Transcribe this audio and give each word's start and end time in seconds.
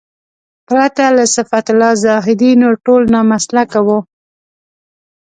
پرته 0.67 1.05
له 1.17 1.23
صفت 1.35 1.65
الله 1.73 1.91
زاهدي 2.05 2.51
نور 2.61 2.75
ټول 2.85 3.01
نامسلکه 3.15 3.79
وو. 3.87 3.99